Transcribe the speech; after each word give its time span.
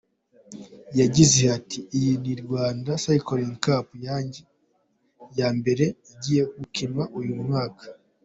Yagize 0.99 1.41
ati 1.57 1.79
“Iyi 1.97 2.13
ni 2.23 2.33
Rwanda 2.43 2.91
Cycling 3.03 3.55
Cup 3.65 3.87
yanjye 4.07 4.41
ya 5.39 5.49
mbere 5.57 5.85
ngiye 6.15 6.43
gukina 6.55 7.03
uyu 7.19 7.33
mwaka. 7.43 7.85